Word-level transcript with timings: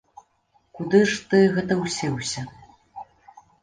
Куды 0.79 1.03
ж 1.13 1.21
ты 1.35 1.43
гэта 1.59 1.73
ўсеўся? 1.85 2.49